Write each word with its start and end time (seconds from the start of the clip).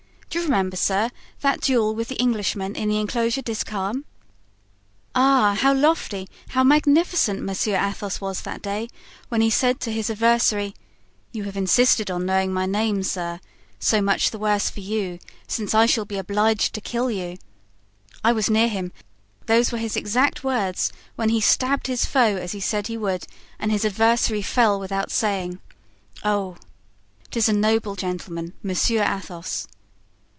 Do 0.31 0.39
you 0.39 0.45
remember, 0.45 0.77
sir, 0.77 1.09
that 1.41 1.59
duel 1.59 1.93
with 1.93 2.07
the 2.07 2.15
Englishman 2.15 2.73
in 2.77 2.87
the 2.87 3.01
inclosure 3.01 3.41
des 3.41 3.65
Carmes? 3.65 4.05
Ah! 5.13 5.57
how 5.59 5.73
lofty, 5.73 6.29
how 6.51 6.63
magnificent 6.63 7.41
Monsieur 7.41 7.75
Athos 7.75 8.21
was 8.21 8.39
that 8.43 8.61
day, 8.61 8.87
when 9.27 9.41
he 9.41 9.49
said 9.49 9.81
to 9.81 9.91
his 9.91 10.09
adversary: 10.09 10.73
'You 11.33 11.43
have 11.43 11.57
insisted 11.57 12.09
on 12.09 12.25
knowing 12.25 12.53
my 12.53 12.65
name, 12.65 13.03
sir; 13.03 13.41
so 13.77 14.01
much 14.01 14.31
the 14.31 14.39
worse 14.39 14.69
for 14.69 14.79
you, 14.79 15.19
since 15.49 15.75
I 15.75 15.85
shall 15.85 16.05
be 16.05 16.15
obliged 16.17 16.73
to 16.75 16.81
kill 16.81 17.11
you.' 17.11 17.35
I 18.23 18.31
was 18.31 18.49
near 18.49 18.69
him, 18.69 18.93
those 19.47 19.73
were 19.73 19.79
his 19.79 19.97
exact 19.97 20.45
words, 20.45 20.93
when 21.17 21.27
he 21.27 21.41
stabbed 21.41 21.87
his 21.87 22.05
foe 22.05 22.37
as 22.37 22.53
he 22.53 22.61
said 22.61 22.87
he 22.87 22.95
would, 22.95 23.25
and 23.59 23.69
his 23.69 23.83
adversary 23.83 24.41
fell 24.43 24.79
without 24.79 25.11
saying, 25.11 25.59
'Oh!' 26.23 26.55
'Tis 27.31 27.49
a 27.49 27.53
noble 27.53 27.97
gentleman—Monsieur 27.97 29.03
Athos." 29.03 29.67